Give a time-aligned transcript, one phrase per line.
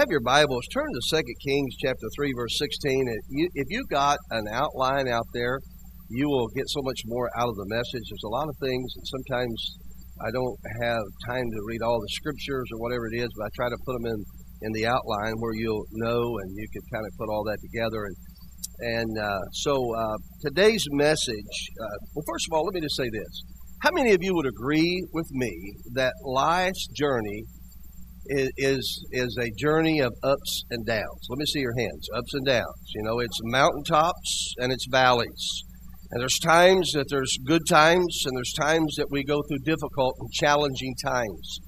[0.00, 3.04] have your Bibles, turn to 2 Kings chapter 3, verse 16.
[3.04, 5.60] If you, if you got an outline out there,
[6.08, 8.08] you will get so much more out of the message.
[8.08, 9.76] There's a lot of things, and sometimes
[10.24, 13.48] I don't have time to read all the scriptures or whatever it is, but I
[13.54, 14.24] try to put them in,
[14.62, 18.08] in the outline where you'll know and you can kind of put all that together.
[18.08, 18.16] And,
[19.04, 23.10] and uh, so uh, today's message, uh, well, first of all, let me just say
[23.12, 23.44] this.
[23.82, 25.52] How many of you would agree with me
[25.92, 27.44] that life's journey
[28.30, 31.26] is, is a journey of ups and downs.
[31.28, 32.08] Let me see your hands.
[32.16, 32.92] Ups and downs.
[32.94, 35.62] You know, it's mountaintops and it's valleys.
[36.12, 40.16] And there's times that there's good times, and there's times that we go through difficult
[40.18, 41.58] and challenging times.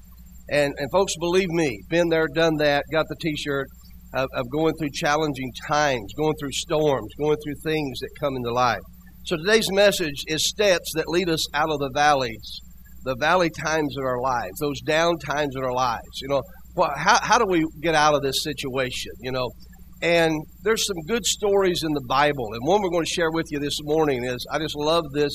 [0.51, 2.83] And and folks, believe me, been there, done that.
[2.91, 3.67] Got the T-shirt
[4.13, 8.51] of, of going through challenging times, going through storms, going through things that come into
[8.51, 8.81] life.
[9.25, 12.59] So today's message is steps that lead us out of the valleys
[13.03, 16.21] the valley times of our lives, those down times in our lives.
[16.21, 16.41] You know,
[16.95, 19.11] how, how do we get out of this situation?
[19.21, 19.49] You know,
[20.01, 23.45] and there's some good stories in the Bible, and one we're going to share with
[23.51, 25.33] you this morning is I just love this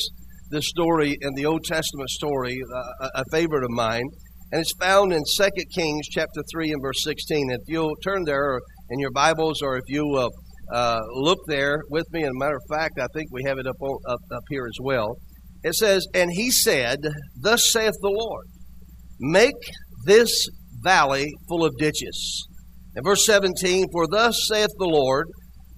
[0.50, 4.04] this story in the Old Testament story, uh, a favorite of mine,
[4.50, 7.50] and it's found in Second Kings chapter three and verse sixteen.
[7.50, 8.58] If you'll turn there
[8.90, 10.28] in your Bibles, or if you uh,
[10.74, 13.66] uh, look there with me, and a matter of fact, I think we have it
[13.66, 13.76] up
[14.08, 15.16] up up here as well.
[15.62, 16.98] It says, And he said,
[17.40, 18.46] Thus saith the Lord,
[19.18, 19.54] make
[20.06, 20.46] this
[20.82, 22.46] valley full of ditches.
[22.94, 25.26] In verse 17, For thus saith the Lord,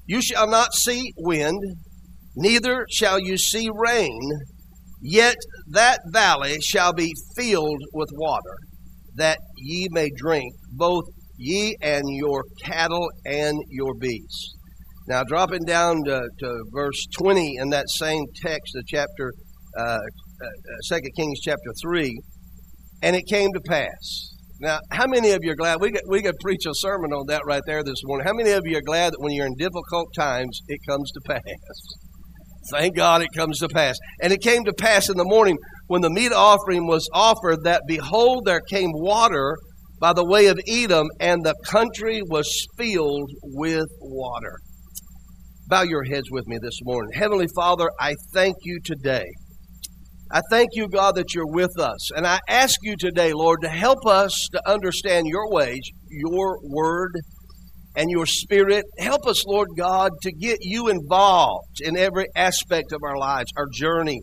[0.07, 1.59] You shall not see wind,
[2.37, 4.21] neither shall you see rain,
[5.01, 5.37] yet
[5.69, 8.57] that valley shall be filled with water,
[9.17, 11.05] that ye may drink, both
[11.37, 14.55] ye and your cattle and your beasts.
[15.09, 19.33] Now, dropping down to, to verse 20 in that same text of chapter
[19.77, 22.19] Uh, uh, uh, Second Kings chapter three,
[23.03, 24.31] and it came to pass.
[24.61, 27.27] Now, how many of you are glad we could, we could preach a sermon on
[27.29, 28.27] that right there this morning?
[28.27, 31.21] How many of you are glad that when you're in difficult times, it comes to
[31.27, 31.41] pass?
[32.73, 33.97] Thank God it comes to pass.
[34.23, 37.83] And it came to pass in the morning when the meat offering was offered that
[37.87, 39.57] behold, there came water
[40.01, 44.59] by the way of Edom, and the country was filled with water.
[45.69, 47.13] Bow your heads with me this morning.
[47.15, 49.27] Heavenly Father, I thank you today
[50.33, 52.11] I thank you, God, that you're with us.
[52.13, 57.13] And I ask you today, Lord, to help us to understand your ways, your word,
[57.97, 58.85] and your spirit.
[58.99, 63.67] Help us, Lord God, to get you involved in every aspect of our lives, our
[63.73, 64.21] journey.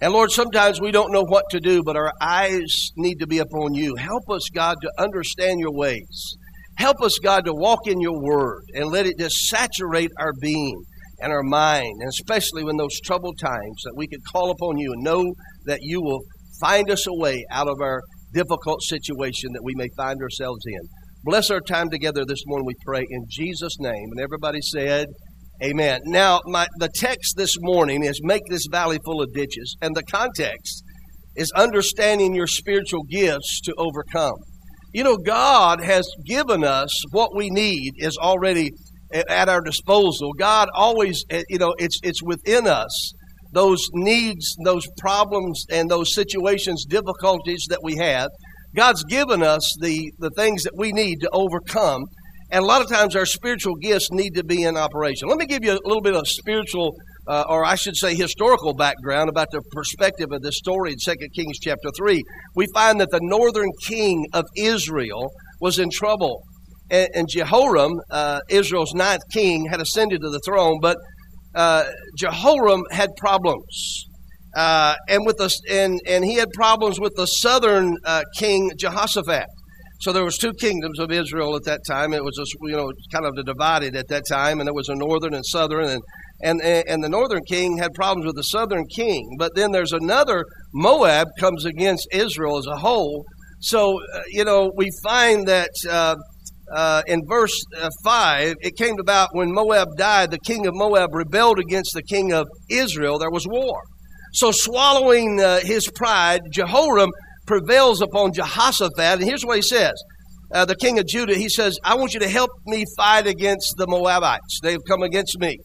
[0.00, 3.38] And Lord, sometimes we don't know what to do, but our eyes need to be
[3.38, 3.96] upon you.
[3.96, 6.36] Help us, God, to understand your ways.
[6.78, 10.80] Help us, God, to walk in your word and let it just saturate our being
[11.20, 14.92] and our mind, and especially when those troubled times, that we could call upon you
[14.92, 15.32] and know
[15.66, 16.20] that you will
[16.60, 18.00] find us a way out of our
[18.32, 20.80] difficult situation that we may find ourselves in.
[21.24, 24.08] Bless our time together this morning, we pray, in Jesus' name.
[24.12, 25.06] And everybody said,
[25.62, 26.00] Amen.
[26.06, 30.02] Now, my, the text this morning is make this valley full of ditches, and the
[30.02, 30.82] context
[31.36, 34.36] is understanding your spiritual gifts to overcome.
[34.94, 38.70] You know, God has given us what we need is already
[39.12, 40.32] at our disposal.
[40.32, 43.12] God always, eh, you know, it's, it's within us.
[43.52, 48.28] Those needs, those problems, and those situations, difficulties that we have,
[48.76, 52.04] God's given us the, the things that we need to overcome.
[52.52, 55.28] And a lot of times our spiritual gifts need to be in operation.
[55.28, 56.94] Let me give you a little bit of spiritual,
[57.26, 61.14] uh, or I should say historical background about the perspective of this story in 2
[61.34, 62.22] Kings chapter 3.
[62.54, 66.42] We find that the northern king of Israel was in trouble
[66.90, 70.96] and, and Jehoram, uh, Israel's ninth king, had ascended to the throne, but
[71.54, 71.84] uh,
[72.16, 74.06] Jehoram had problems.
[74.56, 79.46] Uh, and with the and and he had problems with the southern uh, king Jehoshaphat.
[80.00, 82.14] So there was two kingdoms of Israel at that time.
[82.14, 84.94] It was just, you know kind of divided at that time, and there was a
[84.94, 86.02] northern and southern, and
[86.42, 89.36] and and the northern king had problems with the southern king.
[89.38, 90.44] But then there's another
[90.74, 93.24] Moab comes against Israel as a whole.
[93.60, 96.16] So uh, you know we find that uh,
[96.74, 101.14] uh, in verse uh, 5, it came about when Moab died, the king of Moab
[101.14, 103.18] rebelled against the king of Israel.
[103.18, 103.80] There was war.
[104.32, 107.10] So, swallowing uh, his pride, Jehoram
[107.46, 108.98] prevails upon Jehoshaphat.
[108.98, 109.94] And here's what he says
[110.54, 113.74] uh, The king of Judah, he says, I want you to help me fight against
[113.76, 114.60] the Moabites.
[114.62, 115.56] They've come against me.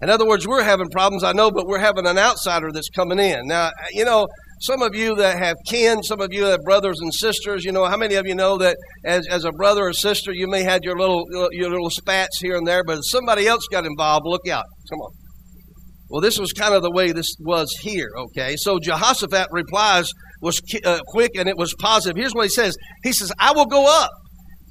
[0.00, 3.18] In other words, we're having problems, I know, but we're having an outsider that's coming
[3.18, 3.46] in.
[3.46, 4.26] Now, you know,
[4.60, 7.72] some of you that have kin, some of you that have brothers and sisters, you
[7.72, 10.62] know, how many of you know that as, as a brother or sister, you may
[10.62, 14.24] have your little your little spats here and there, but if somebody else got involved,
[14.26, 14.64] look out.
[14.90, 15.10] Come on.
[16.08, 18.54] Well, this was kind of the way this was here, okay?
[18.56, 20.08] So Jehoshaphat replies
[20.40, 22.16] was uh, quick and it was positive.
[22.16, 22.76] Here's what he says.
[23.02, 24.10] He says, I will go up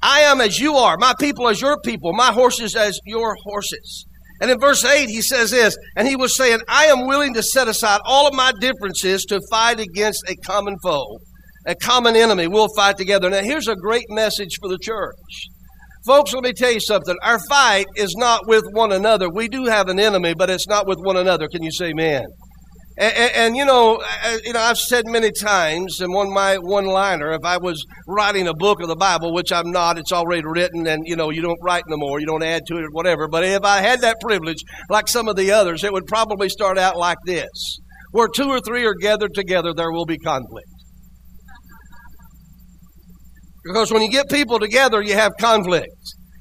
[0.02, 4.06] I am as you are, my people as your people, my horses as your horses.
[4.40, 7.42] And in verse 8, he says this, and he was saying, I am willing to
[7.42, 11.18] set aside all of my differences to fight against a common foe,
[11.66, 12.46] a common enemy.
[12.46, 13.30] We'll fight together.
[13.30, 15.48] Now, here's a great message for the church.
[16.06, 17.16] Folks, let me tell you something.
[17.22, 19.28] Our fight is not with one another.
[19.28, 21.48] We do have an enemy, but it's not with one another.
[21.48, 22.26] Can you say amen?
[22.98, 26.32] And, and, and, you know, uh, uh, you know, I've said many times, and one
[26.32, 29.98] my one liner, if I was writing a book of the Bible, which I'm not,
[29.98, 32.76] it's already written, and you know, you don't write no more, you don't add to
[32.76, 33.28] it or whatever.
[33.28, 36.78] But if I had that privilege, like some of the others, it would probably start
[36.78, 37.78] out like this:
[38.12, 40.68] Where two or three are gathered together, there will be conflict.
[43.66, 45.90] Because when you get people together, you have conflict.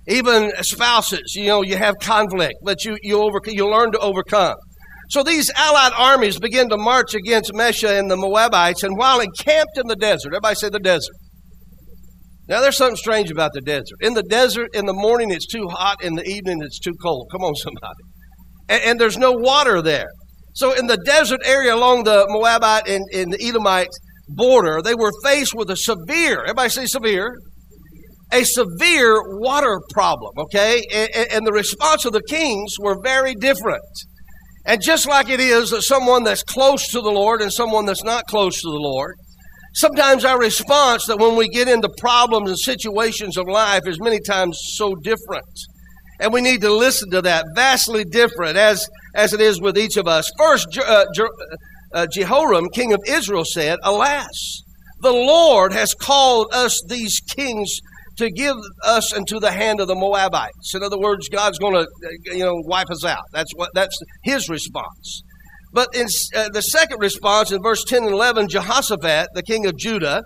[0.08, 4.56] Even spouses, you know, you have conflict, but you you over you learn to overcome.
[5.10, 9.78] So these allied armies begin to march against Mesha and the Moabites, and while encamped
[9.78, 11.16] in the desert, everybody say the desert.
[12.48, 13.98] Now there's something strange about the desert.
[14.02, 17.28] In the desert, in the morning it's too hot, in the evening it's too cold.
[17.32, 18.04] Come on, somebody.
[18.70, 20.10] And, and there's no water there.
[20.54, 23.90] So in the desert area along the Moabite and, and the Edomite
[24.30, 27.36] border, they were faced with a severe, everybody say severe,
[28.32, 30.82] a severe water problem, okay?
[30.94, 33.84] And, and the response of the kings were very different.
[34.66, 38.04] And just like it is that someone that's close to the Lord and someone that's
[38.04, 39.16] not close to the Lord,
[39.74, 44.20] sometimes our response that when we get into problems and situations of life is many
[44.20, 45.46] times so different.
[46.20, 49.98] And we need to listen to that, vastly different as, as it is with each
[49.98, 50.32] of us.
[50.38, 51.06] First, uh,
[51.94, 54.64] uh, Jehoram, king of Israel, said, Alas,
[55.02, 57.80] the Lord has called us these kings
[58.18, 60.74] to give us into the hand of the Moabites.
[60.74, 61.88] In other words, God's going to,
[62.26, 63.24] you know, wipe us out.
[63.34, 65.24] That's what that's his response.
[65.74, 69.78] But in uh, the second response in verse 10 and 11, Jehoshaphat, the king of
[69.78, 70.22] Judah,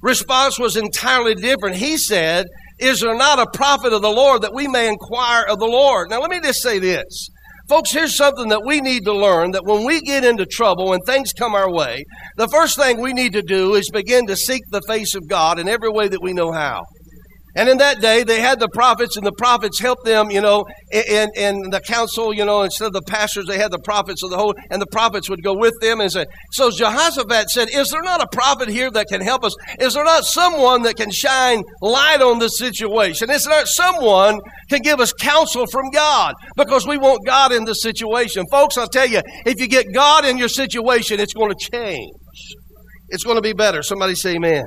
[0.00, 1.76] response was entirely different.
[1.76, 2.46] He said,
[2.78, 6.08] Is there not a prophet of the Lord that we may inquire of the Lord?
[6.08, 7.28] Now, let me just say this.
[7.68, 11.00] Folks, here's something that we need to learn that when we get into trouble, and
[11.06, 12.04] things come our way,
[12.36, 15.58] the first thing we need to do is begin to seek the face of God
[15.58, 16.82] in every way that we know how.
[17.56, 20.64] And in that day, they had the prophets, and the prophets helped them, you know,
[20.90, 24.30] in, in the council, you know, instead of the pastors, they had the prophets of
[24.30, 27.90] the whole, and the prophets would go with them and say, so Jehoshaphat said, is
[27.90, 29.54] there not a prophet here that can help us?
[29.78, 33.30] Is there not someone that can shine light on this situation?
[33.30, 36.34] Is there not someone can give us counsel from God?
[36.56, 38.44] Because we want God in this situation.
[38.50, 42.10] Folks, I'll tell you, if you get God in your situation, it's going to change.
[43.10, 43.82] It's going to be better.
[43.82, 44.64] Somebody say amen.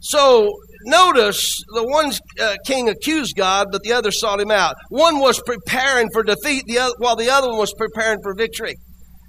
[0.00, 0.50] So
[0.84, 4.74] notice the one uh, king accused God, but the other sought him out.
[4.88, 8.74] One was preparing for defeat, the other, while the other one was preparing for victory.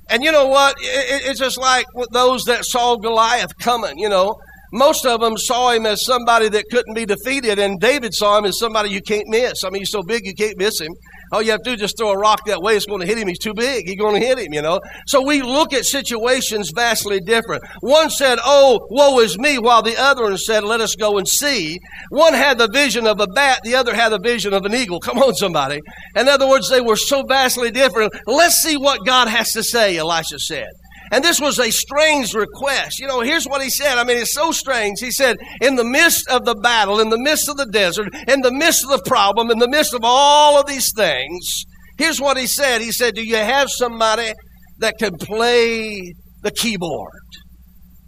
[0.09, 0.75] And you know what?
[0.79, 4.35] It, it's just like those that saw Goliath coming, you know.
[4.75, 8.45] Most of them saw him as somebody that couldn't be defeated, and David saw him
[8.45, 9.63] as somebody you can't miss.
[9.63, 10.91] I mean, he's so big you can't miss him.
[11.33, 12.75] All you have to do is just throw a rock that way.
[12.75, 13.27] It's going to hit him.
[13.27, 13.87] He's too big.
[13.87, 14.79] He's going to hit him, you know.
[15.07, 17.63] So we look at situations vastly different.
[17.81, 21.27] One said, Oh, woe is me, while the other one said, Let us go and
[21.27, 21.79] see.
[22.09, 24.99] One had the vision of a bat, the other had the vision of an eagle.
[24.99, 25.81] Come on, somebody.
[26.15, 28.13] In other words, they were so vastly different.
[28.27, 30.69] Let's see what God has to say, Elisha said.
[31.13, 32.99] And this was a strange request.
[32.99, 33.99] You know, here's what he said.
[33.99, 34.99] I mean, it's so strange.
[34.99, 38.41] He said, in the midst of the battle, in the midst of the desert, in
[38.41, 41.65] the midst of the problem, in the midst of all of these things,
[41.99, 42.81] here's what he said.
[42.81, 44.33] He said, Do you have somebody
[44.79, 47.11] that can play the keyboard?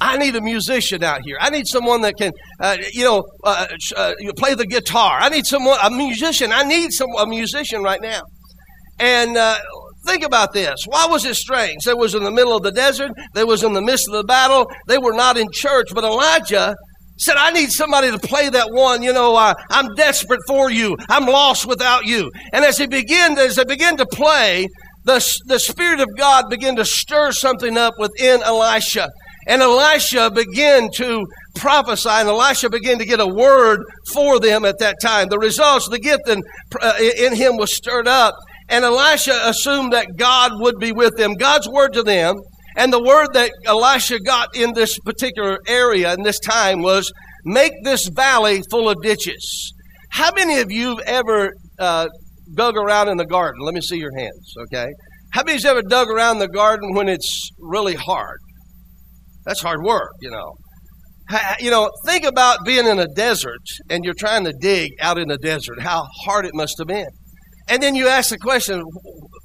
[0.01, 1.37] I need a musician out here.
[1.39, 5.19] I need someone that can, uh, you know, uh, uh, play the guitar.
[5.19, 6.51] I need someone, a musician.
[6.51, 8.21] I need some a musician right now.
[8.97, 9.57] And uh,
[10.05, 10.85] Think about this.
[10.87, 11.83] Why was it strange?
[11.83, 13.11] They was in the middle of the desert.
[13.33, 14.67] They was in the midst of the battle.
[14.87, 15.87] They were not in church.
[15.93, 16.75] But Elijah
[17.17, 19.01] said, I need somebody to play that one.
[19.01, 20.95] You know, uh, I'm desperate for you.
[21.09, 22.31] I'm lost without you.
[22.53, 24.67] And as he began, as they began to play,
[25.05, 29.09] the, the Spirit of God began to stir something up within Elisha.
[29.47, 33.81] And Elisha began to prophesy, and Elisha began to get a word
[34.11, 35.29] for them at that time.
[35.29, 36.41] The results, the gift in,
[36.81, 38.35] uh, in him was stirred up.
[38.69, 41.33] And Elisha assumed that God would be with them.
[41.33, 42.35] God's word to them,
[42.75, 47.11] and the word that Elisha got in this particular area in this time was,
[47.45, 49.73] make this valley full of ditches.
[50.11, 52.07] How many of you have ever uh,
[52.55, 53.61] dug around in the garden?
[53.63, 54.87] Let me see your hands, okay?
[55.31, 58.39] How many you ever dug around the garden when it's really hard?
[59.45, 60.53] That's hard work, you know.
[61.59, 65.27] You know, think about being in a desert and you're trying to dig out in
[65.27, 67.09] the desert, how hard it must have been.
[67.67, 68.83] And then you ask the question,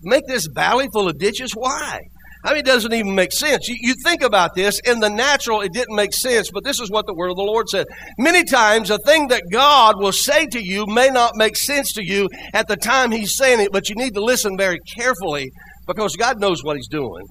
[0.02, 1.52] make this valley full of ditches?
[1.52, 2.00] Why?
[2.42, 3.68] I mean, it doesn't even make sense.
[3.68, 6.90] You, you think about this, in the natural, it didn't make sense, but this is
[6.90, 7.86] what the word of the Lord said.
[8.18, 12.02] Many times, a thing that God will say to you may not make sense to
[12.04, 15.50] you at the time He's saying it, but you need to listen very carefully
[15.86, 17.24] because God knows what He's doing.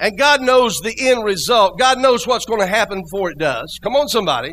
[0.00, 1.78] And God knows the end result.
[1.78, 3.78] God knows what's going to happen before it does.
[3.82, 4.52] Come on, somebody.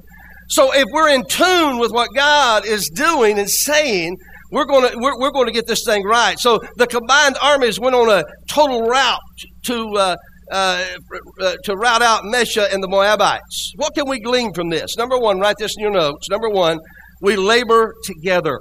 [0.49, 4.17] So if we're in tune with what God is doing and saying,
[4.51, 6.39] we're going to we're, we're going to get this thing right.
[6.39, 9.19] So the combined armies went on a total route
[9.65, 10.15] to uh,
[10.51, 10.85] uh,
[11.41, 13.73] uh, to rout out Mesha and the Moabites.
[13.77, 14.97] What can we glean from this?
[14.97, 16.29] Number one, write this in your notes.
[16.29, 16.79] Number one,
[17.21, 18.59] we labor together.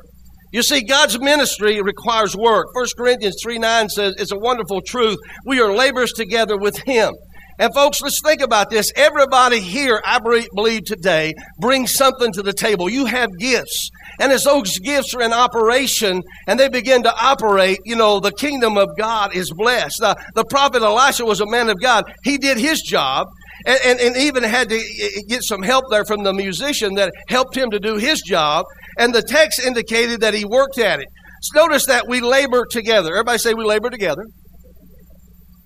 [0.53, 2.67] You see, God's ministry requires work.
[2.75, 5.19] 1 Corinthians 3 9 says, It's a wonderful truth.
[5.47, 7.13] We are laborers together with Him.
[7.61, 8.91] And folks, let's think about this.
[8.97, 12.89] Everybody here, I believe today, brings something to the table.
[12.89, 13.91] You have gifts.
[14.21, 18.33] And as those gifts are in operation and they begin to operate, you know, the
[18.33, 19.97] kingdom of God is blessed.
[20.01, 22.05] The, the prophet Elisha was a man of God.
[22.23, 23.27] He did his job.
[23.67, 27.55] And, and, and, even had to get some help there from the musician that helped
[27.55, 28.65] him to do his job.
[28.99, 31.07] And the text indicated that he worked at it.
[31.43, 33.11] So notice that we labor together.
[33.11, 34.25] Everybody say we labor together.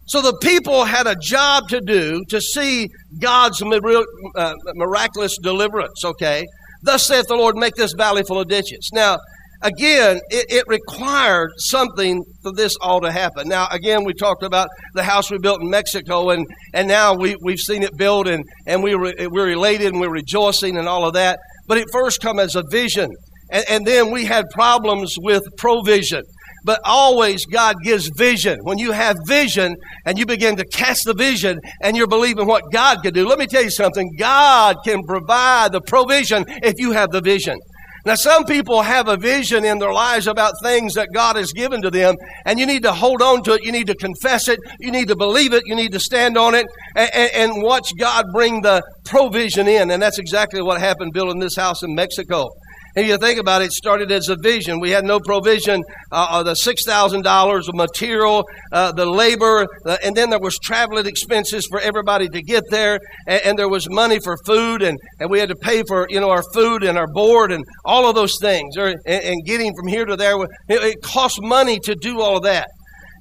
[0.07, 2.89] So the people had a job to do to see
[3.21, 6.45] God's uh, miraculous deliverance, okay?
[6.85, 8.91] Thus saith the Lord, make this valley full of ditches.
[8.93, 9.19] Now,
[9.63, 13.49] again, it, it, required something for this all to happen.
[13.49, 17.37] Now, again, we talked about the house we built in Mexico, and, and now we,
[17.43, 21.07] we've seen it built, and, and we re, we're elated and we're rejoicing and all
[21.07, 21.39] of that.
[21.67, 23.11] But it first come as a vision.
[23.51, 26.23] And, and then we had problems with provision.
[26.65, 28.59] But always God gives vision.
[28.63, 32.65] When you have vision and you begin to cast the vision and you're believing what
[32.73, 34.15] God can do, let me tell you something.
[34.19, 37.59] God can provide the provision if you have the vision.
[38.07, 41.81] Now, some people have a vision in their lives about things that God has given
[41.81, 43.65] to them, and you need to hold on to it.
[43.65, 44.61] You need to confess it.
[44.79, 45.63] You need to believe it.
[45.65, 49.91] You need to stand on it and, and, and watch God bring the provision in.
[49.91, 52.51] And that's exactly what happened building this house in Mexico.
[52.97, 54.81] And you think about it, it started as a vision.
[54.81, 55.83] We had no provision,
[56.13, 61.07] uh, uh the $6,000 of material, uh, the labor, uh, and then there was traveling
[61.07, 65.31] expenses for everybody to get there, and, and, there was money for food, and, and
[65.31, 68.15] we had to pay for, you know, our food and our board and all of
[68.15, 70.37] those things, or, and, and getting from here to there.
[70.41, 72.69] It, it cost money to do all of that.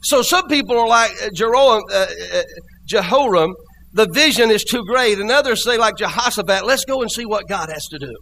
[0.04, 2.42] So some people are like uh, uh,
[2.86, 3.54] Jehoram,
[3.94, 5.20] the vision is too great.
[5.20, 8.14] And others say, like Jehoshaphat, let's go and see what God has to do.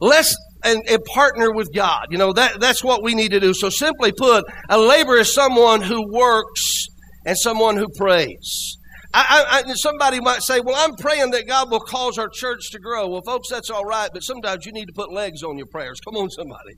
[0.00, 2.06] Let's and, and, partner with God.
[2.10, 3.52] You know, that, that's what we need to do.
[3.54, 6.86] So simply put, a laborer is someone who works
[7.26, 8.76] and someone who prays.
[9.14, 12.78] I, I, somebody might say, well, I'm praying that God will cause our church to
[12.78, 13.08] grow.
[13.08, 16.00] Well, folks, that's all right, but sometimes you need to put legs on your prayers.
[16.00, 16.74] Come on, somebody.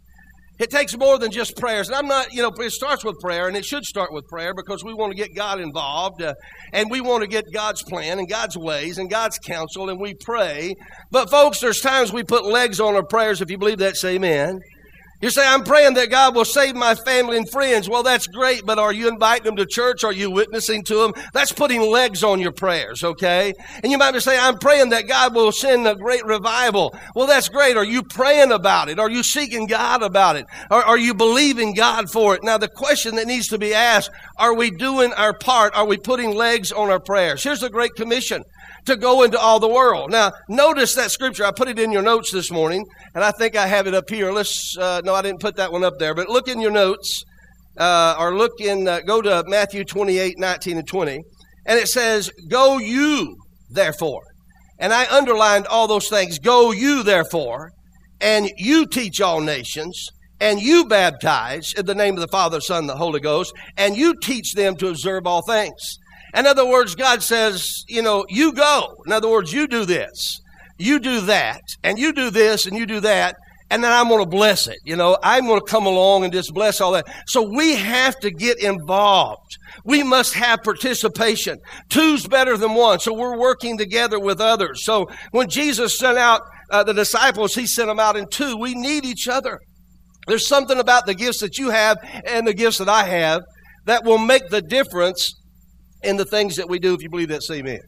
[0.59, 1.89] It takes more than just prayers.
[1.89, 4.55] And I'm not, you know, it starts with prayer, and it should start with prayer
[4.55, 6.35] because we want to get God involved, uh,
[6.73, 10.15] and we want to get God's plan and God's ways and God's counsel, and we
[10.15, 10.75] pray.
[11.11, 13.41] But, folks, there's times we put legs on our prayers.
[13.41, 14.61] If you believe that, say amen.
[15.25, 17.89] You say, I'm praying that God will save my family and friends.
[17.89, 20.05] Well, that's great, but are you inviting them to church?
[20.05, 21.15] Are you witnessing to them?
[21.33, 23.55] That's putting legs on your prayers, okay?
[23.83, 26.95] And you might be saying, I'm praying that God will send a great revival.
[27.15, 27.79] Well, that's great.
[27.79, 28.99] Are you praying about it?
[28.99, 30.45] Are you seeking God about it?
[30.71, 32.45] Or are you believing God for it?
[32.45, 35.75] Now, the question that needs to be asked, are we doing our part?
[35.75, 37.43] Are we putting legs on our prayers?
[37.43, 38.45] Here's the Great Commission
[38.87, 40.11] to go into all the world.
[40.11, 41.45] Now, notice that scripture.
[41.45, 44.09] I put it in your notes this morning, and I think I have it up
[44.09, 44.33] here.
[44.33, 47.25] Let's, uh, no, I didn't put that one up there, but look in your notes,
[47.79, 51.21] uh, or look in, uh, go to Matthew 28, 19 and 20,
[51.67, 53.37] and it says, Go you,
[53.71, 54.23] therefore.
[54.79, 56.39] And I underlined all those things.
[56.39, 57.71] Go you, therefore,
[58.21, 60.09] and you teach all nations,
[60.41, 63.97] and you baptize in the name of the Father, Son, and the Holy Ghost, and
[63.97, 65.99] you teach them to observe all things.
[66.35, 68.97] In other words, God says, you know, you go.
[69.07, 70.41] In other words, you do this,
[70.79, 73.37] you do that, and you do this, and you do that,
[73.71, 74.79] and then I'm going to bless it.
[74.85, 77.07] You know, I'm going to come along and just bless all that.
[77.27, 79.59] So we have to get involved.
[79.85, 81.59] We must have participation.
[81.89, 83.01] Two's better than one.
[83.01, 84.85] So we're working together with others.
[84.85, 88.57] So when Jesus sent out uh, the disciples, he sent them out in two.
[88.57, 89.59] We need each other.
[90.27, 93.43] There's something about the gifts that you have and the gifts that I have
[93.87, 95.35] that will make the difference
[96.05, 97.81] in the things that we do, if you believe that, say amen.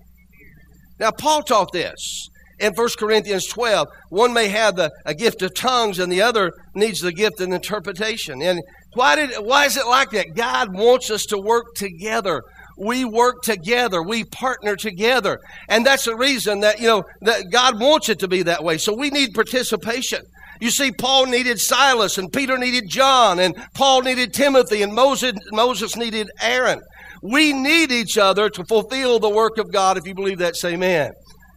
[0.98, 3.88] Now, Paul taught this in 1 Corinthians 12.
[4.08, 7.50] One may have the, a gift of tongues, and the other needs the gift of
[7.50, 8.40] interpretation.
[8.42, 8.62] And
[8.94, 10.34] why, did, why is it like that?
[10.34, 12.42] God wants us to work together.
[12.78, 14.02] We work together.
[14.02, 15.38] We partner together.
[15.68, 18.78] And that's the reason that, you know, that God wants it to be that way.
[18.78, 20.22] So we need participation.
[20.60, 25.34] You see, Paul needed Silas, and Peter needed John, and Paul needed Timothy, and Moses,
[25.52, 26.80] Moses needed Aaron.
[27.22, 29.96] We need each other to fulfill the work of God.
[29.96, 31.10] If you believe that, say amen.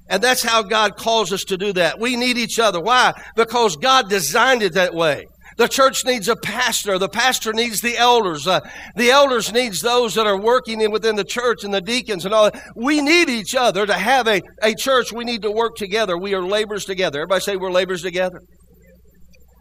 [0.09, 1.99] And that's how God calls us to do that.
[1.99, 2.81] We need each other.
[2.81, 3.13] Why?
[3.35, 5.25] Because God designed it that way.
[5.57, 6.97] The church needs a pastor.
[6.97, 8.47] The pastor needs the elders.
[8.47, 8.61] Uh,
[8.95, 12.33] the elders needs those that are working in within the church and the deacons and
[12.33, 12.63] all that.
[12.77, 15.11] We need each other to have a, a church.
[15.11, 16.17] We need to work together.
[16.17, 17.19] We are laborers together.
[17.19, 18.39] Everybody say we're laborers together.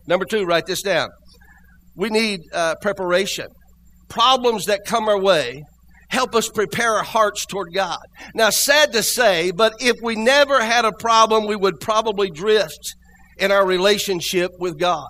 [0.06, 1.08] Number two, write this down.
[1.96, 3.48] We need uh, preparation.
[4.08, 5.62] Problems that come our way
[6.10, 7.98] help us prepare our hearts toward God.
[8.34, 12.94] Now, sad to say, but if we never had a problem, we would probably drift
[13.38, 15.06] in our relationship with God.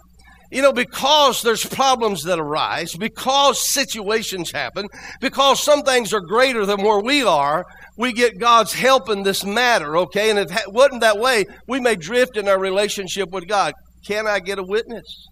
[0.50, 4.88] You know, because there's problems that arise, because situations happen,
[5.20, 7.66] because some things are greater than where we are,
[7.98, 10.30] we get God's help in this matter, okay?
[10.30, 13.74] And if it wasn't that way, we may drift in our relationship with God.
[14.06, 15.26] Can I get a witness?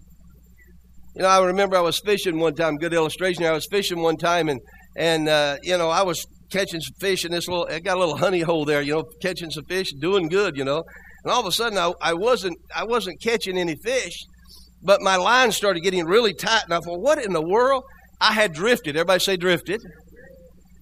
[1.15, 3.43] You know, I remember I was fishing one time, good illustration.
[3.43, 4.61] I was fishing one time and,
[4.97, 7.99] and, uh, you know, I was catching some fish in this little, I got a
[7.99, 10.83] little honey hole there, you know, catching some fish, doing good, you know.
[11.23, 14.17] And all of a sudden I, I wasn't, I wasn't catching any fish
[14.83, 17.83] but my line started getting really tight, and I thought, what in the world?
[18.21, 18.95] I had drifted.
[18.95, 19.81] Everybody say drifted.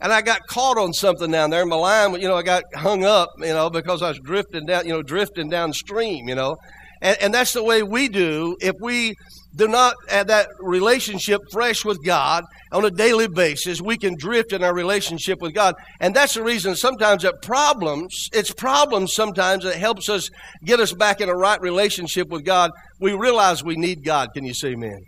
[0.02, 1.66] And I got caught on something down there.
[1.66, 4.86] My line, you know, I got hung up, you know, because I was drifting down,
[4.86, 6.56] you know, drifting downstream, you know.
[7.06, 9.14] And, and that's the way we do if we
[9.56, 14.52] do not have that relationship fresh with God on a daily basis, we can drift
[14.52, 15.76] in our relationship with God.
[16.02, 20.32] And that's the reason sometimes that problems, it's problems sometimes that helps us
[20.66, 22.72] get us back in a right relationship with God.
[23.00, 24.30] We realize we need God.
[24.34, 25.00] Can you say amen?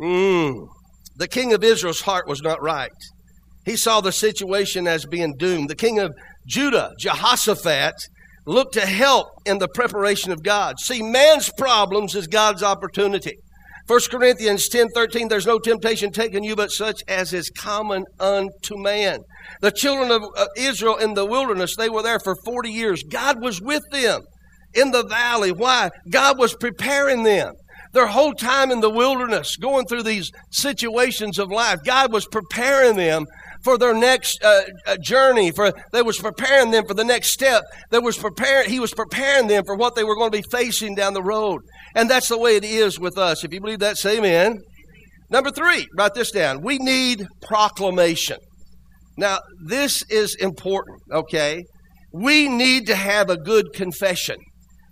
[0.00, 0.66] Mm.
[1.16, 2.90] The king of Israel's heart was not right.
[3.64, 5.70] He saw the situation as being doomed.
[5.70, 6.12] The king of
[6.44, 7.94] Judah, Jehoshaphat,
[8.44, 10.80] Look to help in the preparation of God.
[10.80, 13.38] See, man's problems is God's opportunity.
[13.86, 18.76] 1 Corinthians 10 13, there's no temptation taken you but such as is common unto
[18.76, 19.18] man.
[19.60, 23.02] The children of uh, Israel in the wilderness, they were there for 40 years.
[23.02, 24.22] God was with them
[24.74, 25.50] in the valley.
[25.50, 25.90] Why?
[26.10, 27.54] God was preparing them.
[27.92, 32.96] Their whole time in the wilderness, going through these situations of life, God was preparing
[32.96, 33.26] them
[33.62, 35.50] for their next uh, uh, journey.
[35.50, 37.62] For they was preparing them for the next step.
[37.90, 38.70] They was preparing.
[38.70, 41.60] He was preparing them for what they were going to be facing down the road.
[41.94, 43.44] And that's the way it is with us.
[43.44, 44.58] If you believe that, say amen.
[45.30, 46.60] Number three, write this down.
[46.62, 48.36] We need proclamation.
[49.16, 51.64] Now, this is important, okay?
[52.12, 54.36] We need to have a good confession.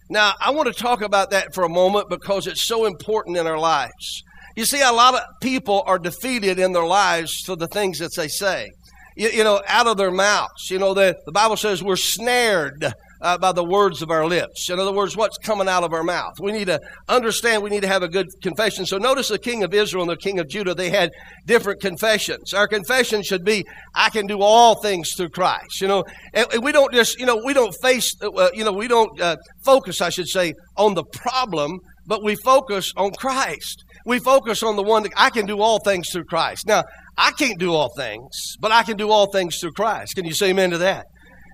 [0.09, 3.47] Now, I want to talk about that for a moment because it's so important in
[3.47, 4.23] our lives.
[4.57, 8.15] You see, a lot of people are defeated in their lives for the things that
[8.17, 8.71] they say.
[9.17, 10.71] You, you know, out of their mouths.
[10.71, 14.71] You know, the, the Bible says we're snared uh, by the words of our lips.
[14.71, 16.35] In other words, what's coming out of our mouth.
[16.41, 18.87] We need to understand, we need to have a good confession.
[18.87, 21.11] So notice the king of Israel and the king of Judah, they had
[21.47, 22.55] different confessions.
[22.55, 25.81] Our confession should be, I can do all things through Christ.
[25.81, 28.73] You know, and, and we don't just, you know, we don't face, uh, you know,
[28.73, 33.85] we don't uh, focus, I should say, on the problem, but we focus on Christ.
[34.07, 36.67] We focus on the one that I can do all things through Christ.
[36.67, 36.85] Now,
[37.17, 40.15] I can't do all things, but I can do all things through Christ.
[40.15, 41.07] Can you say amen to that?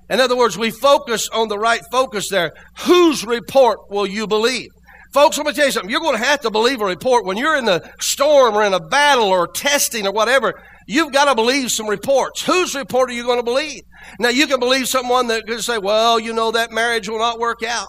[0.09, 2.53] In other words, we focus on the right focus there.
[2.81, 4.69] Whose report will you believe?
[5.13, 5.91] Folks, let me tell you something.
[5.91, 7.25] You're going to have to believe a report.
[7.25, 10.53] When you're in the storm or in a battle or testing or whatever,
[10.87, 12.43] you've got to believe some reports.
[12.43, 13.81] Whose report are you going to believe?
[14.21, 17.39] Now, you can believe someone that can say, well, you know, that marriage will not
[17.39, 17.89] work out.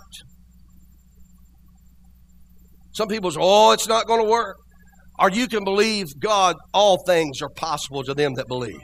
[2.97, 4.57] Some people say, oh, it's not going to work.
[5.19, 8.81] Or you can believe God, all things are possible to them that believe.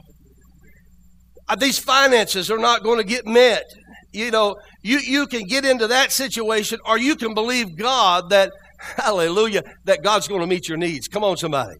[1.49, 3.63] Uh, these finances are not going to get met.
[4.11, 8.51] You know, you, you can get into that situation, or you can believe God that,
[8.79, 11.07] hallelujah, that God's going to meet your needs.
[11.07, 11.73] Come on, somebody.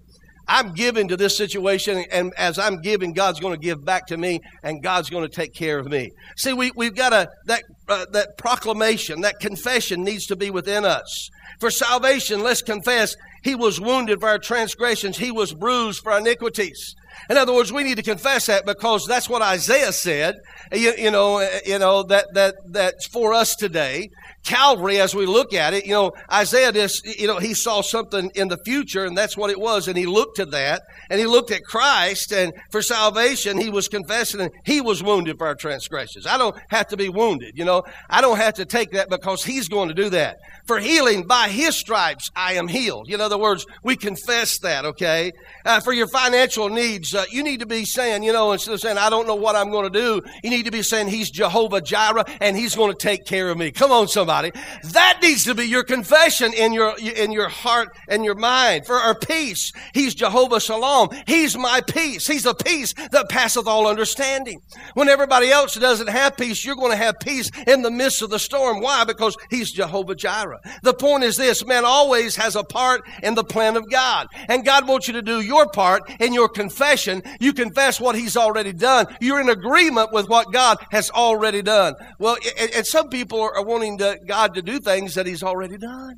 [0.48, 4.18] I'm giving to this situation, and as I'm giving, God's going to give back to
[4.18, 6.12] me, and God's going to take care of me.
[6.36, 10.86] See, we, we've got a, that, uh, that proclamation, that confession needs to be within
[10.86, 11.30] us.
[11.60, 16.20] For salvation, let's confess, He was wounded for our transgressions, He was bruised for our
[16.20, 16.96] iniquities.
[17.30, 20.36] In other words, we need to confess that because that's what Isaiah said.
[20.72, 24.10] You, you know, you know that that that's for us today.
[24.44, 28.30] Calvary, as we look at it, you know, Isaiah just, you know, he saw something
[28.36, 31.26] in the future, and that's what it was, and he looked to that, and he
[31.26, 35.56] looked at Christ, and for salvation, he was confessing, and he was wounded for our
[35.56, 36.28] transgressions.
[36.28, 37.84] I don't have to be wounded, you know.
[38.10, 40.38] I don't have to take that because he's going to do that.
[40.68, 43.10] For healing, by his stripes, I am healed.
[43.10, 45.32] In other words, we confess that, okay?
[45.66, 48.82] Uh, for your financial needs, uh, you need to be saying, you know, instead of
[48.82, 51.30] saying, I don't know what I'm going to do, you need to be saying, he's
[51.30, 53.72] Jehovah Jireh, and he's going to take care of me.
[53.72, 54.33] Come on, somebody.
[54.34, 54.52] Somebody.
[54.94, 58.86] That needs to be your confession in your in your heart and your mind.
[58.86, 61.10] For our peace, He's Jehovah Shalom.
[61.28, 62.28] He's my peace.
[62.28, 64.60] He's a peace that passeth all understanding.
[64.94, 68.30] When everybody else doesn't have peace, you're going to have peace in the midst of
[68.30, 68.82] the storm.
[68.82, 69.04] Why?
[69.04, 70.60] Because He's Jehovah Jireh.
[70.84, 74.66] The point is this: man always has a part in the plan of God, and
[74.66, 77.22] God wants you to do your part in your confession.
[77.40, 79.06] You confess what He's already done.
[79.22, 81.96] You're in agreement with what God has already done.
[82.20, 86.16] Well, and some people are wanting to, God to do things that He's already done.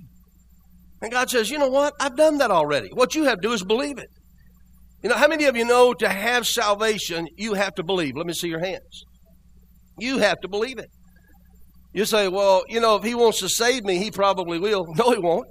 [1.01, 1.93] And God says, you know what?
[1.99, 2.89] I've done that already.
[2.93, 4.09] What you have to do is believe it.
[5.03, 8.15] You know, how many of you know to have salvation, you have to believe?
[8.15, 9.03] Let me see your hands.
[9.99, 10.89] You have to believe it.
[11.93, 14.85] You say, well, you know, if He wants to save me, He probably will.
[14.97, 15.47] No, He won't.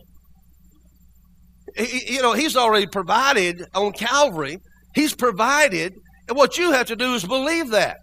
[1.77, 4.59] He, you know, He's already provided on Calvary.
[4.95, 5.93] He's provided.
[6.29, 7.99] And what you have to do is believe that.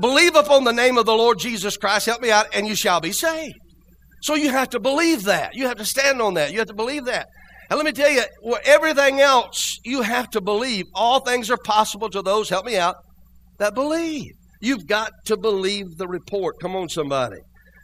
[0.00, 3.00] Believe upon the name of the Lord Jesus Christ, help me out, and you shall
[3.00, 3.54] be saved.
[4.22, 5.54] So you have to believe that.
[5.54, 6.52] You have to stand on that.
[6.52, 7.26] You have to believe that.
[7.68, 8.22] And let me tell you,
[8.64, 10.86] everything else you have to believe.
[10.94, 12.96] All things are possible to those, help me out,
[13.58, 14.32] that believe.
[14.60, 16.60] You've got to believe the report.
[16.60, 17.38] Come on, somebody.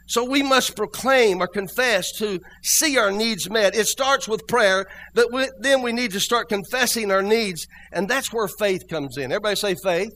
[0.07, 3.75] So we must proclaim or confess to see our needs met.
[3.75, 8.07] It starts with prayer, but we, then we need to start confessing our needs, and
[8.07, 9.25] that's where faith comes in.
[9.31, 10.13] Everybody say faith.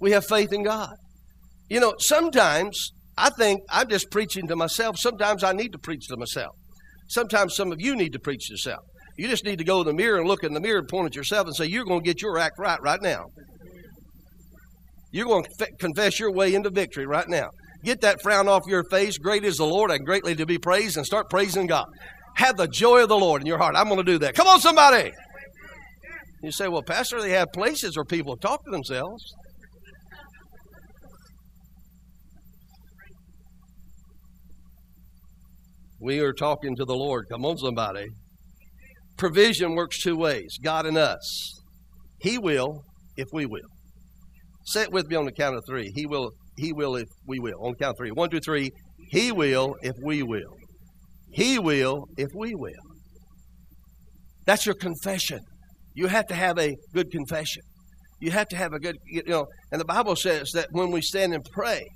[0.00, 0.94] We have faith in God.
[1.68, 4.98] You know, sometimes I think I'm just preaching to myself.
[4.98, 6.54] Sometimes I need to preach to myself.
[7.08, 8.80] Sometimes some of you need to preach to yourself.
[9.16, 11.06] You just need to go in the mirror and look in the mirror and point
[11.06, 13.26] at yourself and say, You're going to get your act right right now.
[15.12, 17.50] You're going to confess your way into victory right now.
[17.84, 19.18] Get that frown off your face.
[19.18, 21.86] Great is the Lord and greatly to be praised, and start praising God.
[22.36, 23.76] Have the joy of the Lord in your heart.
[23.76, 24.34] I'm going to do that.
[24.34, 25.12] Come on, somebody.
[26.42, 29.22] You say, Well, Pastor, they have places where people talk to themselves.
[36.04, 37.28] We are talking to the Lord.
[37.30, 38.08] Come on, somebody.
[39.16, 41.62] Provision works two ways God and us.
[42.20, 42.82] He will
[43.16, 43.70] if we will.
[44.66, 45.90] Say it with me on the count of three.
[45.94, 47.54] He will, he will if we will.
[47.58, 48.10] On the count of three.
[48.10, 48.70] One, two, three.
[49.08, 50.54] He will if we will.
[51.32, 52.84] He will if we will.
[54.44, 55.40] That's your confession.
[55.94, 57.62] You have to have a good confession.
[58.20, 61.00] You have to have a good, you know, and the Bible says that when we
[61.00, 61.86] stand and pray,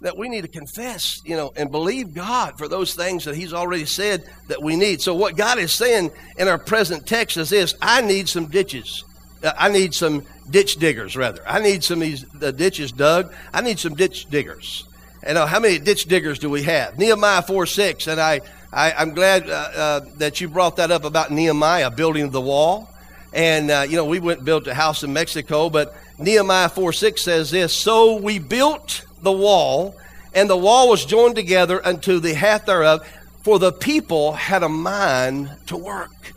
[0.00, 3.52] that we need to confess, you know, and believe God for those things that He's
[3.52, 5.00] already said that we need.
[5.00, 9.04] So, what God is saying in our present text is this I need some ditches.
[9.42, 11.42] Uh, I need some ditch diggers, rather.
[11.46, 13.32] I need some of these the ditches dug.
[13.52, 14.84] I need some ditch diggers.
[15.22, 16.96] And uh, how many ditch diggers do we have?
[16.98, 18.06] Nehemiah 4 6.
[18.06, 18.40] And I,
[18.72, 22.88] I, am glad uh, uh, that you brought that up about Nehemiah building the wall.
[23.32, 27.20] And, uh, you know, we went built a house in Mexico, but Nehemiah 4 6
[27.20, 29.96] says this So we built the wall,
[30.34, 33.06] and the wall was joined together unto the half thereof,
[33.42, 36.32] for the people had a mind to work.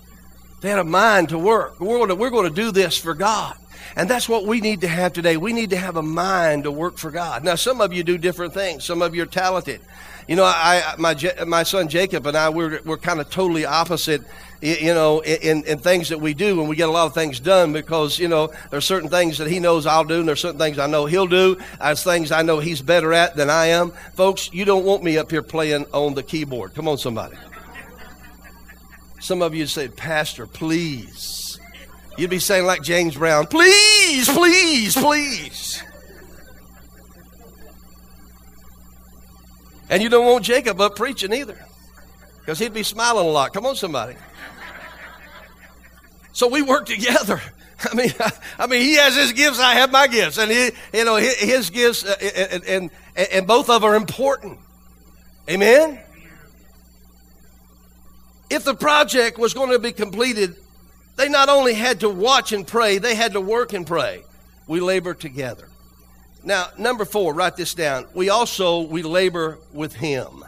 [0.62, 1.80] They had a mind to work.
[1.80, 3.56] We're going to, we're going to do this for God.
[3.96, 5.38] And that's what we need to have today.
[5.38, 7.44] We need to have a mind to work for God.
[7.44, 8.84] Now, some of you do different things.
[8.86, 9.82] Some of you are talented.
[10.28, 11.16] You know, I, my,
[11.46, 14.22] my son Jacob and I, we're, we're kind of totally opposite
[14.62, 17.40] you know, in, in things that we do, and we get a lot of things
[17.40, 20.60] done because, you know, there's certain things that he knows I'll do, and there's certain
[20.60, 21.58] things I know he'll do.
[21.80, 23.92] There's things I know he's better at than I am.
[24.14, 26.76] Folks, you don't want me up here playing on the keyboard.
[26.76, 27.36] Come on, somebody.
[29.20, 31.60] Some of you say, Pastor, please.
[32.18, 35.84] You'd be saying like James Brown, please, please, please.
[39.90, 41.58] And you don't want Jacob up preaching either
[42.40, 43.54] because he'd be smiling a lot.
[43.54, 44.16] Come on, somebody.
[46.34, 47.42] So we work together.
[47.92, 48.14] I mean,
[48.58, 51.70] I mean, he has his gifts, I have my gifts, and he, you know, his
[51.70, 52.16] gifts, uh,
[52.52, 54.60] and, and and both of are important.
[55.50, 56.00] Amen.
[58.50, 60.56] If the project was going to be completed,
[61.22, 64.24] they not only had to watch and pray, they had to work and pray.
[64.68, 65.68] We labor together.
[66.44, 68.08] Now, number four, write this down.
[68.14, 70.44] We also we labor with Him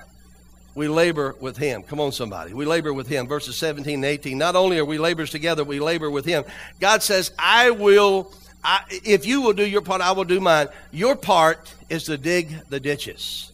[0.75, 1.83] we labor with him.
[1.83, 2.53] Come on, somebody.
[2.53, 3.27] We labor with him.
[3.27, 4.37] Verses 17 and 18.
[4.37, 6.43] Not only are we laborers together, we labor with him.
[6.79, 8.33] God says, I will,
[8.63, 10.67] I, if you will do your part, I will do mine.
[10.91, 13.51] Your part is to dig the ditches.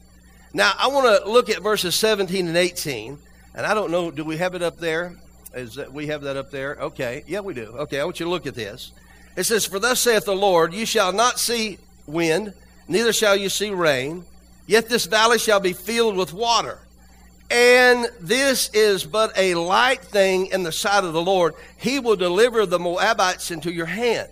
[0.54, 3.18] Now, I want to look at verses 17 and 18.
[3.54, 5.18] And I don't know, do we have it up there?
[5.54, 6.76] Is that, we have that up there?
[6.80, 7.24] Okay.
[7.28, 7.66] Yeah, we do.
[7.80, 8.92] Okay, I want you to look at this.
[9.36, 12.54] It says, For thus saith the Lord, you shall not see wind,
[12.88, 14.26] neither shall you see rain,
[14.68, 16.80] yet this valley shall be filled with water
[17.52, 21.56] and this is but a light thing in the sight of the Lord.
[21.78, 24.30] He will deliver the Moabites into your hand.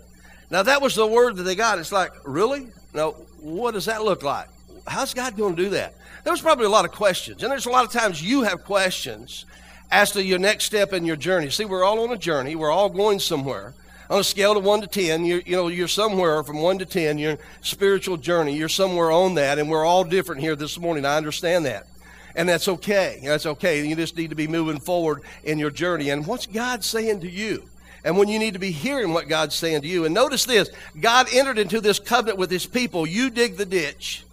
[0.51, 1.79] Now, that was the word that they got.
[1.79, 2.67] It's like, really?
[2.93, 4.47] Now, what does that look like?
[4.89, 5.93] how's God going to do that?
[6.23, 7.43] There was probably a lot of questions.
[7.43, 9.45] And there's a lot of times you have questions
[9.91, 11.49] as to your next step in your journey.
[11.49, 12.55] See, we're all on a journey.
[12.55, 13.73] We're all going somewhere.
[14.09, 16.85] On a scale of 1 to 10, you're, you know, you're somewhere from 1 to
[16.85, 21.05] 10, your spiritual journey, you're somewhere on that, and we're all different here this morning.
[21.05, 21.87] I understand that.
[22.33, 23.19] And that's okay.
[23.23, 23.85] That's okay.
[23.85, 26.11] You just need to be moving forward in your journey.
[26.11, 27.67] And what's God saying to you?
[28.05, 30.05] And when you need to be hearing what God's saying to you.
[30.05, 33.05] And notice this God entered into this covenant with his people.
[33.05, 34.23] You dig the ditch,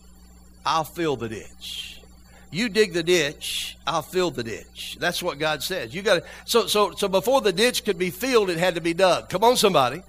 [0.64, 1.93] I'll fill the ditch.
[2.55, 4.97] You dig the ditch, I'll fill the ditch.
[5.01, 5.93] That's what God says.
[5.93, 8.95] You got so so so before the ditch could be filled, it had to be
[8.95, 9.29] dug.
[9.29, 10.03] Come on, somebody.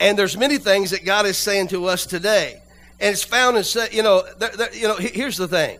[0.00, 2.60] And there's many things that God is saying to us today,
[2.98, 5.78] and it's found in you know there, there, you know here's the thing: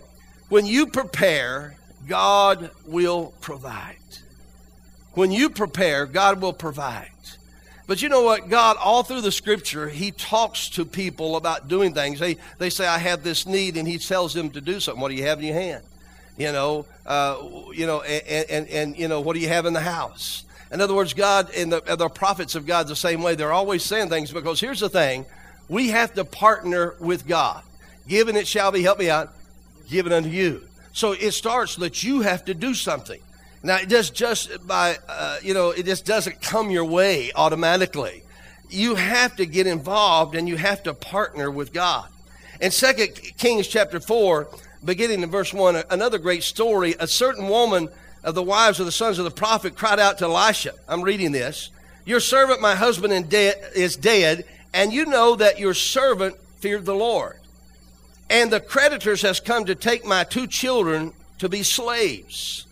[0.48, 1.74] when you prepare,
[2.06, 3.96] God will provide.
[5.14, 7.10] When you prepare, God will provide.
[7.88, 8.48] But you know what?
[8.48, 12.18] God, all through the scripture, He talks to people about doing things.
[12.18, 15.00] They, they say, I have this need, and He tells them to do something.
[15.00, 15.84] What do you have in your hand?
[16.36, 17.36] You know, uh,
[17.72, 20.44] you know, and, and, and, you know, what do you have in the house?
[20.70, 23.34] In other words, God and the, the prophets of God the same way.
[23.34, 25.24] They're always saying things because here's the thing:
[25.68, 27.62] we have to partner with God.
[28.08, 28.82] Given it shall be.
[28.82, 29.32] Help me out.
[29.88, 30.62] Given unto you.
[30.92, 33.20] So it starts that you have to do something.
[33.62, 38.22] Now it just just by uh, you know it just doesn't come your way automatically.
[38.68, 42.08] You have to get involved and you have to partner with God.
[42.60, 44.48] In Second Kings chapter four,
[44.84, 46.94] beginning in verse 1, another great story.
[46.98, 47.88] A certain woman
[48.22, 50.72] of the wives of the sons of the prophet cried out to Elisha.
[50.88, 51.70] I'm reading this.
[52.04, 57.38] Your servant, my husband, is dead, and you know that your servant feared the Lord.
[58.28, 62.66] And the creditors has come to take my two children to be slaves.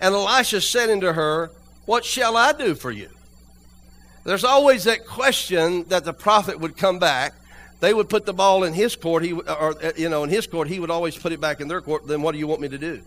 [0.00, 1.50] And Elisha said unto her,
[1.84, 3.08] What shall I do for you?
[4.24, 7.34] There's always that question that the prophet would come back
[7.86, 10.48] they would put the ball in his court, he or uh, you know, in his
[10.48, 12.04] court, he would always put it back in their court.
[12.08, 13.00] Then what do you want me to do?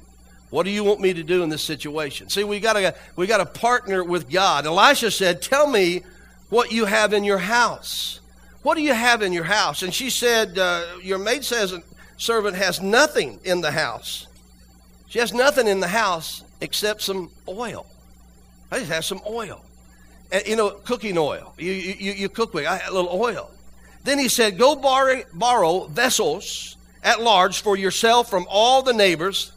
[0.51, 2.29] What do you want me to do in this situation?
[2.29, 4.65] See, we got to we got to partner with God.
[4.65, 6.03] Elisha said, "Tell me
[6.49, 8.21] what you have in your house.
[8.63, 11.73] What do you have in your house?" And she said, uh, "Your maid says
[12.15, 14.27] servant has nothing in the house.
[15.09, 17.85] She has nothing in the house except some oil.
[18.71, 19.61] I just have some oil,
[20.45, 21.53] you know, cooking oil.
[21.57, 23.51] You you, you cook with I, a little oil."
[24.03, 29.51] Then he said, Go borrow, borrow vessels at large for yourself from all the neighbors,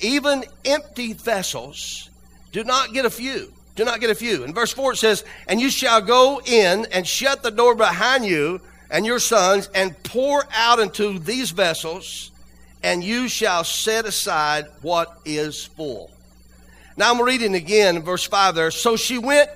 [0.00, 2.10] even empty vessels.
[2.52, 3.52] Do not get a few.
[3.76, 4.44] Do not get a few.
[4.44, 8.24] In verse 4 it says, And you shall go in and shut the door behind
[8.24, 12.30] you and your sons and pour out into these vessels,
[12.82, 16.10] and you shall set aside what is full.
[16.96, 18.70] Now I'm reading again, verse 5 there.
[18.70, 19.50] So she went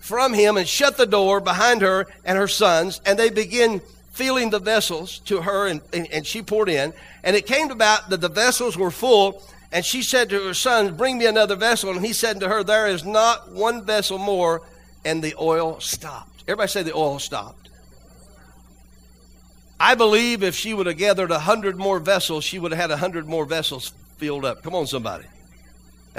[0.00, 3.80] from him and shut the door behind her and her sons, and they begin
[4.12, 6.92] filling the vessels to her, and, and, and she poured in.
[7.22, 10.90] And it came about that the vessels were full, and she said to her sons,
[10.90, 11.90] Bring me another vessel.
[11.90, 14.62] And he said to her, There is not one vessel more,
[15.04, 16.42] and the oil stopped.
[16.48, 17.68] Everybody say the oil stopped.
[19.78, 22.90] I believe if she would have gathered a hundred more vessels, she would have had
[22.90, 24.62] a hundred more vessels filled up.
[24.62, 25.24] Come on, somebody.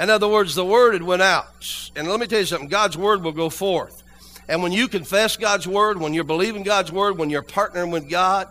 [0.02, 1.90] In other words, the word had went out.
[1.94, 4.02] And let me tell you something, God's word will go forth.
[4.48, 8.10] And when you confess God's word, when you're believing God's word, when you're partnering with
[8.10, 8.48] God,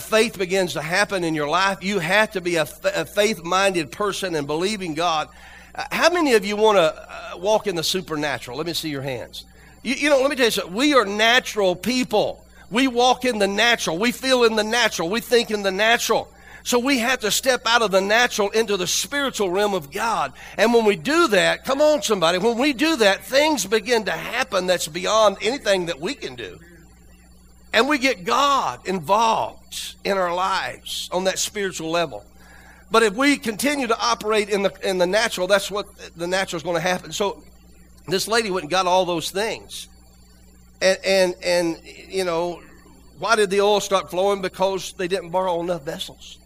[0.00, 1.84] faith begins to happen in your life.
[1.84, 5.28] You have to be a, faith minded person and believing God.
[5.74, 8.56] Uh, how many of you want to uh, walk in the supernatural?
[8.56, 9.44] Let me see your hands.
[9.82, 10.74] You, you know, let me tell you something.
[10.74, 12.42] We are natural people.
[12.70, 13.98] We walk in the natural.
[13.98, 15.10] We feel in the natural.
[15.10, 16.28] We think in the natural.
[16.66, 20.32] So we have to step out of the natural into the spiritual realm of God.
[20.58, 24.10] And when we do that, come on, somebody, when we do that, things begin to
[24.10, 26.58] happen that's beyond anything that we can do.
[27.72, 32.24] And we get God involved in our lives on that spiritual level.
[32.90, 36.56] But if we continue to operate in the in the natural, that's what the natural
[36.56, 37.12] is going to happen.
[37.12, 37.44] So
[38.08, 39.86] this lady went and got all those things.
[40.82, 42.60] And and and you know,
[43.20, 44.42] why did the oil start flowing?
[44.42, 46.40] Because they didn't borrow enough vessels.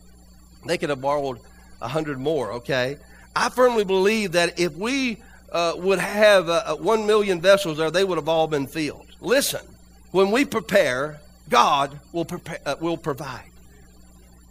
[0.64, 1.40] They could have borrowed
[1.80, 2.98] a hundred more, okay?
[3.34, 5.18] I firmly believe that if we
[5.52, 9.06] uh, would have uh, uh, one million vessels there, they would have all been filled.
[9.20, 9.62] Listen,
[10.10, 13.50] when we prepare, God will, prepare, uh, will provide.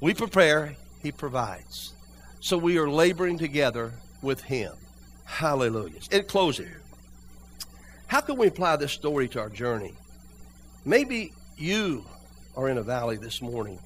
[0.02, 1.94] We prepare, He provides.
[2.40, 4.74] So we are laboring together with Him.
[5.26, 6.00] Hallelujah.
[6.12, 6.70] In closing,
[8.08, 9.94] how can we apply this story to our journey?
[10.86, 12.06] Maybe you
[12.56, 13.80] are in a valley this morning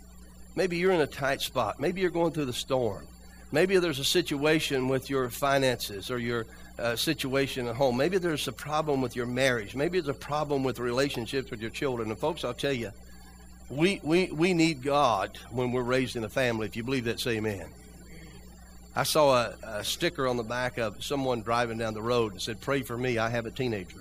[0.56, 1.80] Maybe you're in a tight spot.
[1.80, 3.08] Maybe you're going through the storm.
[3.52, 6.46] Maybe there's a situation with your finances or your
[6.80, 7.98] uh, situation at home.
[7.98, 9.76] Maybe there's a problem with your marriage.
[9.76, 12.10] Maybe there's a problem with relationships with your children.
[12.10, 12.92] And folks, I'll tell you,
[13.70, 16.68] We, we, we need God when we're raised in a family.
[16.68, 17.66] If you believe that, say amen.
[18.96, 22.42] I saw a, a sticker on the back of someone driving down the road and
[22.42, 23.98] said, Pray for me, I have a teenager.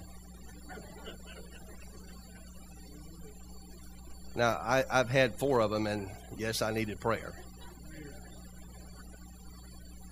[4.34, 7.32] Now, I, I've had four of them, and yes, I needed prayer.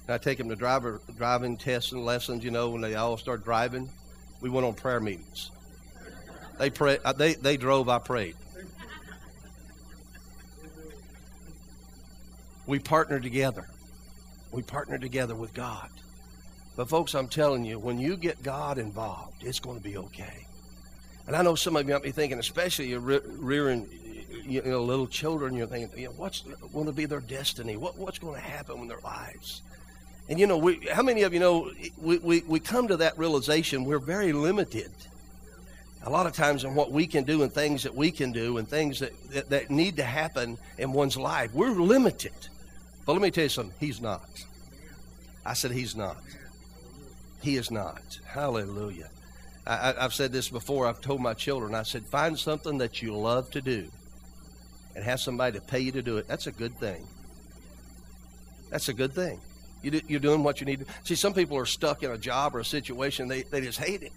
[0.09, 2.43] I take them to driver driving tests and lessons.
[2.43, 3.89] You know, when they all start driving,
[4.41, 5.51] we went on prayer meetings.
[6.59, 6.99] They pray.
[7.05, 7.89] Uh, they they drove.
[7.89, 8.35] I prayed.
[12.67, 13.67] We partnered together.
[14.53, 15.89] We partnered together with God.
[16.77, 20.47] But folks, I'm telling you, when you get God involved, it's going to be okay.
[21.27, 23.89] And I know some of you might be thinking, especially you're rearing
[24.45, 27.77] you know, little children, you're thinking, you know, what's going to be their destiny?
[27.77, 29.63] What, what's going to happen in their lives?
[30.29, 33.19] And you know, we, how many of you know we, we, we come to that
[33.19, 34.93] realization we're very limited
[36.05, 38.59] a lot of times in what we can do and things that we can do
[38.59, 41.53] and things that, that, that need to happen in one's life.
[41.53, 42.33] We're limited.
[43.05, 44.29] But let me tell you something, he's not.
[45.45, 46.17] I said he's not.
[47.43, 48.19] He is not.
[48.25, 49.11] Hallelujah.
[49.67, 50.87] I, have said this before.
[50.87, 53.91] I've told my children, I said, find something that you love to do
[54.95, 56.27] and have somebody to pay you to do it.
[56.27, 57.07] That's a good thing.
[58.71, 59.41] That's a good thing.
[59.83, 60.87] You do, you're doing what you need to.
[61.05, 64.03] See, some people are stuck in a job or a situation, they, they just hate
[64.03, 64.13] it.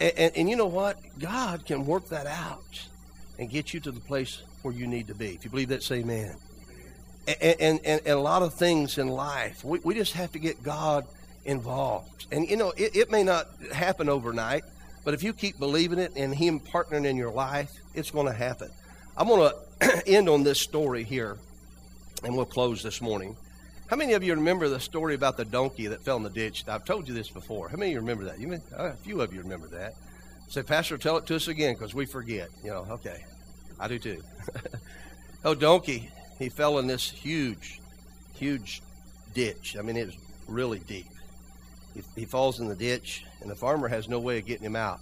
[0.00, 0.96] And, and, and, you know what?
[1.18, 2.88] God can work that out
[3.38, 5.34] and get you to the place where you need to be.
[5.34, 6.34] If you believe that, say amen.
[7.28, 10.62] And, and, and, a lot of things in life, we, we just have to get
[10.62, 11.06] God
[11.44, 12.26] involved.
[12.32, 14.64] And, you know, it, it may not happen overnight,
[15.04, 18.32] but if you keep believing it and Him partnering in your life, it's going to
[18.32, 18.70] happen.
[19.20, 19.52] I'm going
[19.82, 21.36] to end on this story here,
[22.24, 23.36] and we'll close this morning.
[23.86, 26.64] How many of you remember the story about the donkey that fell in the ditch?
[26.66, 27.68] I've told you this before.
[27.68, 28.40] How many of you remember that?
[28.40, 29.92] You mean, a few of you remember that.
[30.48, 32.48] Say, Pastor, tell it to us again because we forget.
[32.64, 33.22] You know, okay.
[33.78, 34.22] I do too.
[35.44, 37.78] oh, donkey, he fell in this huge,
[38.36, 38.80] huge
[39.34, 39.76] ditch.
[39.78, 40.16] I mean, it was
[40.48, 41.08] really deep.
[41.92, 44.76] He, he falls in the ditch, and the farmer has no way of getting him
[44.76, 45.00] out.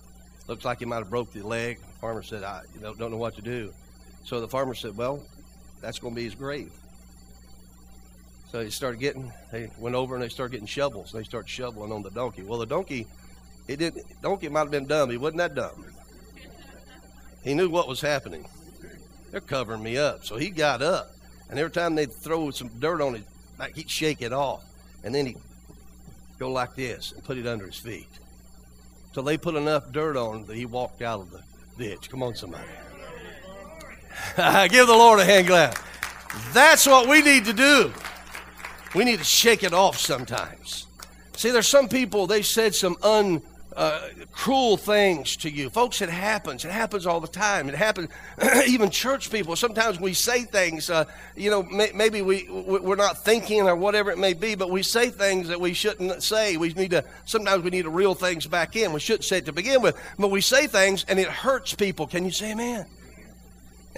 [0.49, 1.79] Looks like he might have broke the leg.
[1.79, 3.73] The farmer said, I you know, don't know what to do.
[4.25, 5.23] So the farmer said, well,
[5.81, 6.73] that's going to be his grave.
[8.51, 11.13] So he started getting, they went over and they started getting shovels.
[11.13, 12.43] They started shoveling on the donkey.
[12.43, 13.07] Well, the donkey,
[13.67, 15.11] it didn't, donkey might have been dumb.
[15.11, 15.85] He wasn't that dumb.
[17.45, 18.47] He knew what was happening.
[19.31, 20.25] They're covering me up.
[20.25, 21.11] So he got up.
[21.51, 23.23] And every time they'd throw some dirt on
[23.59, 24.65] like he'd shake it off.
[25.05, 25.39] And then he'd
[26.39, 28.09] go like this and put it under his feet.
[29.13, 31.43] So they put enough dirt on that he walked out of the
[31.77, 32.09] ditch.
[32.11, 32.65] Come on, somebody.
[34.71, 35.77] Give the Lord a hand clap.
[36.53, 37.93] That's what we need to do.
[38.95, 40.87] We need to shake it off sometimes.
[41.37, 43.43] See, there's some people, they said some un,
[43.75, 45.71] uh, cruel things to you.
[45.71, 46.65] Folks, it happens.
[46.65, 47.69] It happens all the time.
[47.69, 48.11] It happens,
[48.69, 49.57] even church people.
[49.57, 54.13] Sometimes we say things, uh, you know, may, maybe we, we're not thinking or whatever
[54.13, 56.57] it may be, but we say things that we shouldn't say.
[56.57, 58.93] We need to, sometimes we need to reel things back in.
[58.93, 62.07] We shouldn't say it to begin with, but we say things and it hurts people.
[62.07, 62.87] Can you say amen?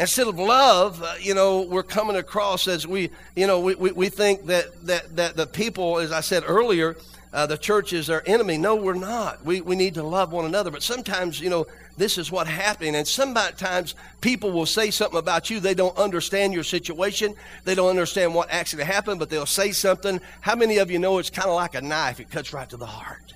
[0.01, 3.93] Instead of love, uh, you know, we're coming across as we, you know, we, we,
[3.93, 6.97] we think that, that, that the people, as I said earlier,
[7.35, 8.57] uh, the church is our enemy.
[8.57, 9.45] No, we're not.
[9.45, 10.71] We, we need to love one another.
[10.71, 11.67] But sometimes, you know,
[11.99, 12.95] this is what happening.
[12.95, 15.61] And sometimes people will say something about you.
[15.61, 17.35] They don't understand your situation.
[17.67, 20.19] They don't understand what actually happened, but they'll say something.
[20.41, 22.21] How many of you know it's kind of like a knife?
[22.21, 23.35] It cuts right to the heart.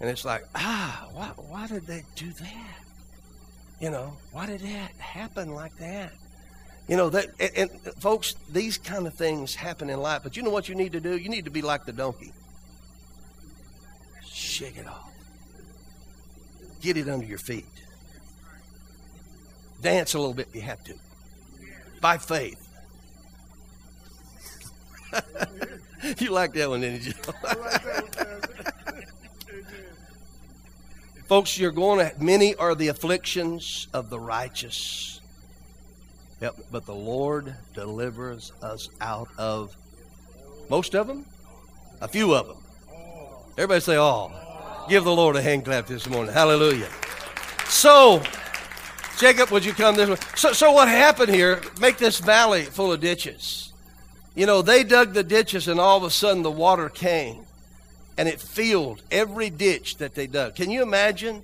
[0.00, 2.85] And it's like, ah, why, why did they do that?
[3.80, 6.12] You know, why did that happen like that?
[6.88, 10.22] You know, that, and, and folks, these kind of things happen in life.
[10.22, 11.16] But you know what you need to do?
[11.16, 12.32] You need to be like the donkey.
[14.24, 15.12] Shake it off.
[16.80, 17.66] Get it under your feet.
[19.82, 20.94] Dance a little bit if you have to.
[22.00, 22.62] By faith.
[26.18, 27.12] you like that one, didn't you?
[31.28, 35.20] Folks, you're going to, many are the afflictions of the righteous.
[36.40, 39.76] Yep, but the Lord delivers us out of
[40.70, 41.26] most of them,
[42.00, 42.58] a few of them.
[43.58, 44.86] Everybody say all.
[44.88, 46.32] Give the Lord a hand clap this morning.
[46.32, 46.90] Hallelujah.
[47.64, 48.22] So,
[49.18, 50.16] Jacob, would you come this way?
[50.36, 51.60] So, so what happened here?
[51.80, 53.72] Make this valley full of ditches.
[54.36, 57.46] You know, they dug the ditches and all of a sudden the water came
[58.18, 60.54] and it filled every ditch that they dug.
[60.54, 61.42] Can you imagine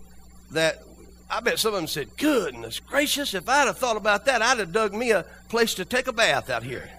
[0.53, 0.83] that?
[1.31, 4.59] I bet some of them said, Goodness gracious, if I'd have thought about that, I'd
[4.59, 6.91] have dug me a place to take a bath out here.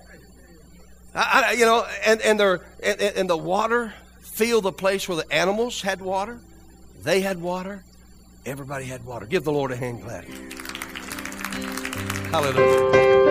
[1.15, 5.31] I, I, you know, and, and, and, and the water filled the place where the
[5.31, 6.39] animals had water.
[7.03, 7.83] They had water.
[8.45, 9.25] Everybody had water.
[9.25, 10.25] Give the Lord a hand clap.
[12.31, 13.22] Hallelujah.